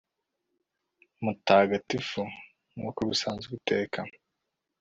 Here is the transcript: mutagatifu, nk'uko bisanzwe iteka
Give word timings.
mutagatifu, 1.23 2.21
nk'uko 2.77 2.99
bisanzwe 3.09 3.51
iteka 3.59 3.99